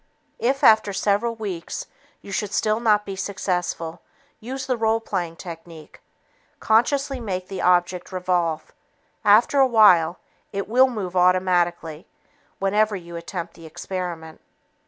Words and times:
If, 0.39 0.63
after 0.63 0.93
several 0.93 1.35
weeks, 1.35 1.85
you 2.23 2.31
should 2.31 2.51
still 2.53 2.79
not 2.79 3.05
be 3.05 3.15
successful, 3.15 4.01
use 4.39 4.65
the 4.65 4.75
role 4.75 4.99
playing 4.99 5.35
technique. 5.35 6.01
Consciously 6.59 7.19
make 7.19 7.49
the 7.49 7.61
object 7.61 8.11
revolve. 8.11 8.73
After 9.23 9.59
a 9.59 9.67
while, 9.67 10.17
it 10.51 10.67
will 10.67 10.89
move 10.89 11.15
automatically 11.15 12.07
whenever 12.57 12.95
you 12.95 13.15
attempt 13.15 13.53
the 13.53 13.67
experiment. 13.67 14.41